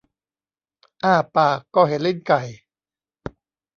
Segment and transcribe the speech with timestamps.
[1.03, 2.41] อ้าปากก็เห็นลิ้นไก่